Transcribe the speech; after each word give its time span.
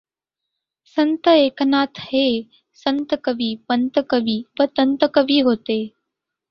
संत 0.97 1.27
एकनाथ 1.27 1.99
हे 1.99 2.23
संतकवी, 2.75 3.55
पंतकवी 3.69 4.43
व 4.59 4.65
तंतकवी 4.77 5.39
होते. 5.39 5.83